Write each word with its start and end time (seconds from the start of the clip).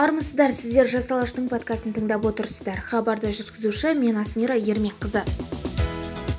армысыздар 0.00 0.48
сіздер 0.56 0.88
жас 0.88 1.10
алаштың 1.12 1.50
подкастын 1.50 1.92
тыңдап 1.92 2.24
отырсыздар. 2.24 2.78
Хабарды 2.88 3.34
жүргізуші 3.36 3.90
мен 3.98 4.16
асмира 4.16 4.54
ермекқызы. 4.56 5.20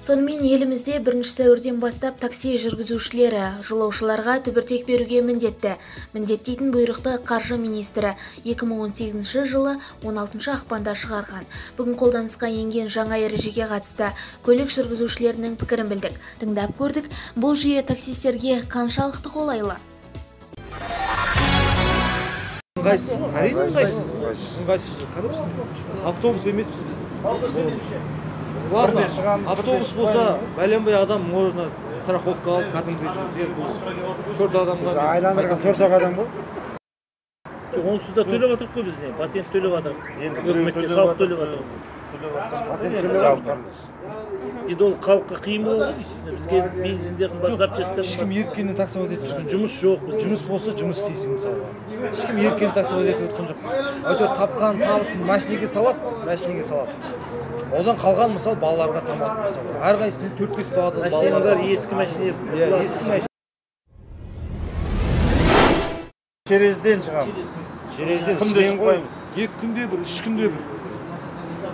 Сонымен 0.08 0.42
елімізде 0.50 0.96
бірінші 1.06 1.36
сәуірден 1.36 1.78
бастап 1.84 2.18
такси 2.24 2.56
жүргізушілері 2.64 3.44
жолаушыларға 3.68 4.40
түбіртек 4.48 4.88
беруге 4.88 5.22
міндетті. 5.28 5.76
Міндеттейтін 6.16 6.74
бұйрықты 6.74 7.20
қаржы 7.28 7.60
министрі 7.62 8.16
2018 8.50 9.46
жылы 9.54 9.78
16 10.02 10.50
ақпанда 10.58 10.98
шығарған. 10.98 11.46
Бүгін 11.78 12.02
қолданысқа 12.02 12.50
енген 12.50 12.90
жаңа 12.90 13.22
ережеге 13.22 13.70
қатысты 13.70 14.10
көлік 14.42 14.74
жүргізушілерінің 14.74 15.62
пікірін 15.62 15.94
білдік. 15.94 16.18
Тыңдап 16.42 16.74
көрдік 16.82 17.14
бұл 17.38 17.54
жүйе 17.54 17.86
таксистерге 17.86 18.64
қаншалықты 18.74 19.30
қолайлы? 19.38 19.78
Ыңғайсыз 22.82 23.14
әрине 23.38 23.62
ыңғайсыз 23.68 24.06
ыңғайсыз 24.62 25.06
конечно 25.16 25.46
автобус 26.10 26.46
емеспіз 26.50 26.82
біз. 26.88 26.98
Ладно 28.72 29.02
автобус 29.52 29.92
болса 29.94 30.24
бәленбай 30.58 30.96
адам 30.98 31.22
можно 31.30 31.68
страховка 32.02 32.56
алып 32.56 32.68
кәдімгідей 32.74 33.48
төрт 34.40 34.56
адамға 34.64 34.92
айландырған 35.12 35.60
төрт 35.66 35.82
ақ 35.86 35.94
адам 36.00 36.18
ғой. 36.22 36.28
Жоқ 37.76 37.86
онсыз 37.94 38.16
да 38.18 38.22
төлеп 38.28 38.50
жатырмық 38.56 38.74
қой 38.76 38.84
біз 38.90 38.98
не? 39.00 39.14
Патент 39.20 39.48
төлеп 39.54 39.72
жатырмық. 39.78 40.02
Үкіметке 40.42 40.88
салық 40.92 41.16
төлеп 41.22 41.38
жатырмық. 41.44 41.68
патент 42.72 42.94
төлеп 43.02 43.22
енді 44.70 44.84
ол 44.84 44.94
халыққа 45.02 45.38
қиын 45.46 45.64
болады 45.66 45.94
действительно 45.98 46.34
бізге 46.38 46.60
бензин 46.76 47.16
де 47.16 47.26
қымбат 47.32 47.56
запчастьтар 47.62 48.04
ешкім 48.06 48.32
еріккеннен 48.32 48.76
таксовать 48.76 49.16
етіп 49.16 49.26
жүрген 49.32 49.48
жоқ 49.48 49.56
жұмыс 49.56 49.74
жоқ 49.82 50.04
біз 50.06 50.20
жұмыс 50.26 50.44
болса 50.48 50.76
жұмыс 50.82 51.02
істейсің 51.02 51.36
мысалға. 51.38 51.70
Ешкім 52.12 52.38
еріккеннен 52.44 52.76
таксовать 52.76 53.10
етіп 53.14 53.26
өткен 53.32 53.50
жоқ. 53.52 53.66
Әйтеуір 54.12 54.32
тапқан 54.38 54.84
табысын 54.84 55.26
машинеге 55.26 55.68
салады 55.72 56.00
машинеге 56.28 56.64
салады. 56.64 56.92
Одан 57.72 57.98
қалған 57.98 58.36
мысалы 58.36 58.60
балаларға 58.62 59.02
тамақ 59.08 59.44
мысалы 59.48 59.76
әрқайсысының 59.90 60.38
төрт 60.38 60.58
бес 60.60 60.72
баладан 60.76 61.08
машиналар 61.08 61.66
ескі 61.72 61.96
машина 61.96 62.34
иә 62.58 62.84
ескі 62.84 63.08
машина 63.08 63.30
терезеден 66.52 67.00
шығамыз. 67.06 67.56
Терезеден 67.96 68.38
күнде 68.42 68.60
ғой 68.60 68.70
шықпаймыз? 68.74 69.18
Екі 69.38 69.60
күнде 69.62 69.88
бір 69.88 70.04
үш 70.04 70.18
күнде 70.26 70.52
бір. 70.52 70.62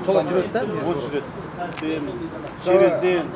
Солай 0.05 0.27
жүреді 0.29 0.51
да 0.53 0.61
вот 0.85 1.01
жүреді. 1.01 1.46
Мен 1.57 2.03
терезеден. 2.63 3.27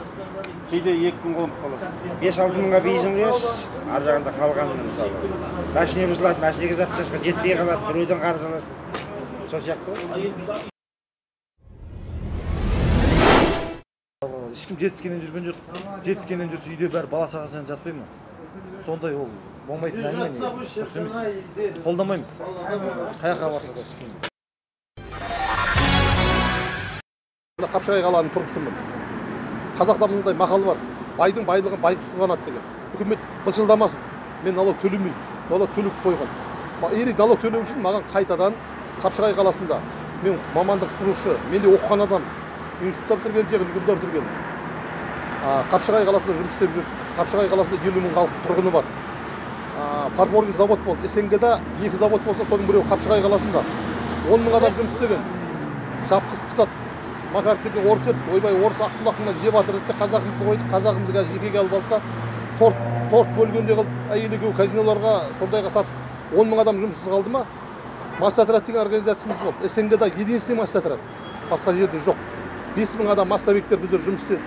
Кейде 0.72 0.94
екі 0.96 1.18
күн 1.24 1.34
қонып 1.36 1.56
қаласыз. 1.64 2.04
Бес 2.22 2.38
алты 2.40 2.62
мыңға 2.62 2.80
бензин 2.86 3.16
құясыз 3.18 3.66
ар 3.92 4.06
жағында 4.08 4.32
қалғанын 4.38 4.86
мысалы. 4.88 5.16
Машина 5.76 6.08
бұзылады 6.14 6.40
машинаға 6.46 6.76
запчастьқа 6.82 7.18
жетпей 7.26 7.58
қалады 7.60 7.82
біреуден 7.90 8.20
қарыз 8.24 8.44
аласың 8.48 8.74
сол 9.52 9.60
сияқты 9.68 9.88
ғой. 9.92 10.32
Ешкім 14.52 14.80
жетіскеннен 14.80 15.22
жүрген 15.26 15.52
жоқ. 15.52 15.58
Жетіскеннен 16.06 16.52
жүрсе 16.52 16.76
үйде 16.76 16.92
бәрі 16.92 17.12
бала 17.12 17.28
шағасымен 17.28 17.68
жатпай 17.68 17.96
ма? 18.00 18.08
Сондай 18.86 19.16
ол 19.16 19.30
болмайтын 19.68 20.10
әңгіме 20.10 20.32
негізі 20.32 20.44
дұрыс 20.82 20.98
емес. 21.04 21.16
Қолдамаймыз 21.86 22.36
қай 22.42 23.32
жаққа 23.32 23.56
барса 23.56 23.72
да 23.76 23.88
ешкім 23.88 24.31
мына 27.62 27.70
қапшағай 27.70 28.02
қаланың 28.02 28.34
тұрғысымын 28.34 28.74
қазақта 29.78 30.08
мындай 30.10 30.36
мақал 30.36 30.64
бар. 30.66 30.78
Байдың 31.18 31.46
байлығын 31.46 31.82
бай 31.82 31.98
қызғанады 32.00 32.46
деген. 32.46 32.64
Үкімет 32.96 33.20
былшылдамасын 33.46 34.00
мен 34.44 34.56
налог 34.56 34.78
төлемеймін. 34.82 35.14
Налог 35.50 35.70
төлеп 35.76 35.94
қойған. 36.04 36.30
Или 36.98 37.14
налог 37.18 37.40
төлеу 37.42 37.62
үшін 37.62 37.82
маған 37.82 38.06
қайтадан 38.14 38.54
қапшағай 39.02 39.36
қаласында 39.38 39.80
мен 40.24 40.40
мамандық 40.56 40.90
құрылысшы 41.00 41.38
мен 41.52 41.62
де 41.62 41.68
оқыған 41.68 42.04
адам 42.04 42.24
институтта 42.82 43.16
бітірген 43.16 43.46
техникумда 43.52 43.96
бітірген 43.96 44.26
қапшағай 45.72 46.06
қаласында 46.10 46.38
жұмыс 46.40 46.54
істеп 46.56 46.76
жүрдік. 46.76 46.98
Қапшағай 47.18 47.50
қаласында 47.54 47.88
елу 47.88 48.02
мың 48.02 48.14
халық 48.18 48.36
тұрғыны 48.48 48.72
бар. 48.72 48.84
А, 49.78 50.10
фарфорлық 50.18 50.58
завод 50.58 50.80
болды. 50.86 51.08
Снг 51.08 51.40
да 51.40 51.60
екі 51.82 51.98
завод 51.98 52.22
болса 52.22 52.46
соның 52.50 52.68
біреуі 52.68 52.90
қапшағай 52.90 53.22
қаласында. 53.26 53.64
Он 54.32 54.46
мың 54.46 54.58
адам 54.58 54.78
жұмыс 54.78 54.94
істеген. 54.94 55.26
Жапқызып 56.10 56.48
тастады 56.50 56.81
макаров 57.34 57.64
деген 57.64 57.88
орыс 57.92 58.08
еді 58.08 58.34
ойбай 58.34 58.54
орыс 58.66 58.80
ақ 58.80 58.92
құлақына 59.00 59.34
жеп 59.44 59.54
жатыр 59.54 59.76
деді 59.76 59.88
де 59.88 59.94
қазақымызды 60.02 60.46
қойдық 60.48 60.68
қазақымызды 60.74 61.14
қазір 61.18 61.38
екіге 61.38 61.60
алып 61.60 61.74
алды 61.74 61.90
да 61.90 62.02
торт 62.60 62.76
торт 63.12 63.30
бөлгендей 63.38 63.76
қылып 63.76 64.12
әйел 64.12 64.36
екеуі 64.38 64.54
казиноларға 64.58 65.14
сондайға 65.40 65.72
сатып 65.72 66.38
он 66.38 66.52
мың 66.52 66.62
адам 66.62 66.82
жұмыссыз 66.84 67.10
қалды 67.12 67.30
ма 67.32 67.46
мастотряд 68.20 68.66
деген 68.66 68.82
организациямыз 68.82 69.38
болды 69.44 69.70
снг 69.70 69.98
да 69.98 70.08
единственный 70.08 70.60
мастотряд 70.60 71.00
басқа 71.50 71.74
жерде 71.74 72.02
жоқ 72.06 72.16
бес 72.76 72.96
мың 73.00 73.12
адам 73.12 73.30
мостовиктер 73.30 73.78
біздер 73.80 74.04
жұмыс 74.06 74.24
істеді 74.24 74.42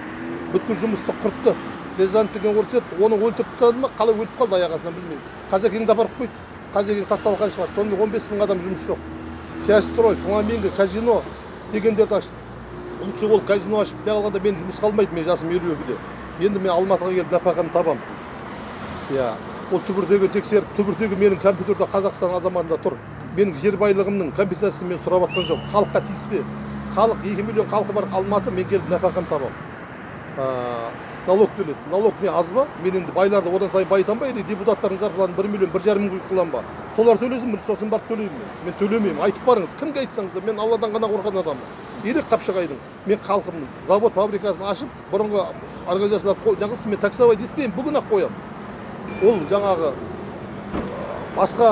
бүткіл 0.52 0.80
жұмысты 0.84 1.16
құртты 1.24 1.54
рязанов 1.98 2.32
деген 2.32 2.58
орыс 2.58 2.74
еді 2.74 3.02
оны 3.04 3.16
өлтіріп 3.16 3.50
тастады 3.58 3.80
ма 3.80 3.90
қалай 3.98 4.14
өліп 4.14 4.38
қалды 4.38 4.60
аяқ 4.60 4.76
астынан 4.76 4.94
білмеймін 4.94 5.26
қазекеңді 5.50 5.92
апарып 5.94 6.16
қойды 6.20 6.32
қазекең 6.74 7.10
тасталған 7.10 7.52
шығар 7.56 7.74
сонымен 7.74 8.00
он 8.02 8.14
бес 8.14 8.30
мың 8.30 8.46
адам 8.46 8.62
жұмыс 8.64 8.86
жоқ 8.88 8.98
частьстрой 9.66 10.16
фламинго 10.24 10.70
казино 10.76 11.20
дегендерді 11.72 12.14
ашты 12.18 12.43
лучше 13.06 13.26
ол 13.26 13.40
казино 13.46 13.80
ашып 13.80 13.98
не 14.06 14.12
қалғанда 14.12 14.42
мен 14.42 14.56
жұмыс 14.60 14.80
қалмайды 14.82 15.14
мен 15.14 15.24
жасым 15.24 15.50
елу 15.50 15.72
екіде. 15.74 15.96
Енді 16.40 16.58
мен 16.58 16.72
алматыға 16.74 17.12
келіп 17.14 17.32
нәпақамды 17.32 17.72
табамын 17.72 18.00
иә 19.14 19.30
ол 19.72 19.80
түбіртегі 19.88 20.28
тексеріп 20.34 20.74
түбіртегі 20.76 21.18
менің 21.20 21.40
компьютерде 21.42 21.86
қазақстан 21.92 22.34
азаматында 22.36 22.78
тұр. 22.84 22.98
Менің 23.36 23.54
жер 23.62 23.76
байлығымның 23.80 24.32
компенсациясын 24.36 24.88
мен 24.88 24.98
сұрап 25.02 25.28
жатқан 25.28 25.48
жоқ 25.48 25.64
халыққа 25.72 26.02
тиіспе. 26.06 26.42
Халық 26.94 27.24
екі 27.26 27.42
миллион 27.42 27.68
халқы 27.68 27.92
бар 27.92 28.04
алматы 28.12 28.50
мен 28.54 28.68
келіп 28.70 28.90
нәпақамды 28.92 29.28
табамын 29.28 29.56
ә, 30.38 30.90
налог 31.26 31.50
төледі 31.56 31.90
налог 31.90 32.14
не 32.22 32.28
аз 32.28 32.50
ба 32.50 32.66
мен 32.82 32.96
енді 32.96 33.12
байларды 33.12 33.50
одан 33.56 33.68
сайын 33.68 33.88
байытамын 33.88 34.20
ба 34.20 34.28
или 34.28 34.42
депутаттардың 34.42 34.98
зарплатын 34.98 35.36
бір 35.36 35.48
миллион 35.48 35.70
бір 35.72 35.82
жарым 35.82 36.08
мың 36.08 36.20
қыламын 36.28 36.52
ба 36.52 36.62
солар 36.96 37.16
төлесін 37.16 37.58
сосын 37.66 37.88
барып 37.88 38.08
төлеймін 38.10 38.36
мен 38.36 38.64
мен 38.66 38.74
төлемеймін 38.80 39.22
айтып 39.24 39.46
барыңыз 39.48 39.76
кімге 39.80 40.04
айтсаңыз 40.04 40.34
да 40.34 40.44
мен 40.46 40.60
алладан 40.60 40.92
ғана 40.92 41.08
қорқатын 41.08 41.40
адаммын 41.40 42.04
или 42.04 42.24
қапшағайдың 42.30 42.78
мен 43.06 43.18
халқымның 43.24 43.68
завод 43.88 44.12
фабрикасын 44.12 44.68
ашып 44.68 44.88
бұрынғы 45.12 45.46
организациялар 45.88 46.36
неғылсын 46.60 46.92
мен 46.92 47.00
таксовать 47.00 47.40
етпеймін 47.40 47.76
бүгін 47.78 48.00
ақ 48.00 48.10
қоямын 48.12 49.28
ол 49.28 49.40
жаңағы 49.48 49.92
басқа 51.36 51.70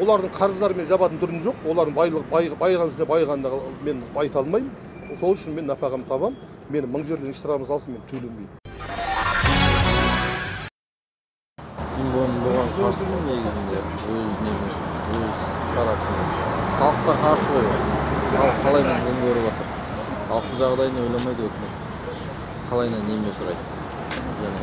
олардың 0.00 0.30
қарыздарымен 0.38 0.86
жабатын 0.90 1.20
түрім 1.22 1.42
жоқ 1.44 1.66
олардың 1.70 1.94
байлық 1.94 2.24
бай, 2.30 2.50
байыған 2.60 2.90
үстіне 2.90 3.06
байығанды 3.06 3.50
мен 3.86 4.02
байыта 4.14 4.40
алмаймын 4.40 5.18
сол 5.20 5.34
үшін 5.36 5.54
мен 5.54 5.68
нәпақамды 5.70 6.08
табамын 6.08 6.53
мені 6.70 6.86
мың 6.88 7.04
жерден 7.06 7.34
штраф 7.36 7.66
салсын 7.68 7.92
мен 7.94 8.02
төлемеймін. 8.08 8.48
Мен 11.94 12.08
бұған 12.14 12.32
бұған 12.44 12.68
қарсымын 12.78 13.22
негізінде 13.28 13.78
өз 14.14 14.30
неміз 14.46 14.76
өз 15.20 15.42
халыққа 16.78 17.14
қарсы 17.24 17.48
ғой. 17.54 17.66
Халық 18.34 18.56
қалайынан 18.64 19.04
күн 19.04 19.16
көріп 19.24 19.44
жатыр 19.48 19.66
халықтың 20.28 20.56
жағдайын 20.62 20.96
ойламайды 21.04 21.42
өкімет 21.48 21.72
қалайынан 22.70 23.02
неме 23.10 23.30
сұрайды? 23.38 23.64
Және 24.40 24.60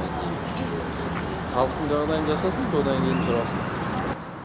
халықтың 1.54 1.86
жағдайын 1.94 2.26
жасасын 2.32 2.66
содан 2.74 2.98
кейін 3.06 3.24
сұрасын 3.30 3.81